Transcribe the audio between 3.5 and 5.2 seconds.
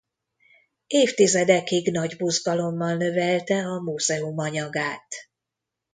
a muzeum anyagát.